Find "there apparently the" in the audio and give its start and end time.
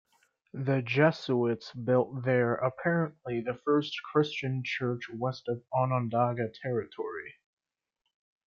2.25-3.53